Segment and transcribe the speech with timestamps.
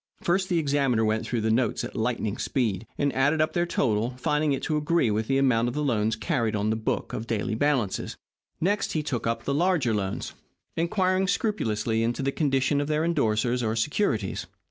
[0.23, 4.15] First, the examiner went through the notes at lightning speed, and added up their total,
[4.17, 7.53] finding it to agree with the amount of loans carried on the book of daily
[7.53, 8.17] balances.
[8.59, 10.33] Next, he took up the larger loans,
[10.75, 14.47] inquiring scrupulously into the condition of their endorsers or securities.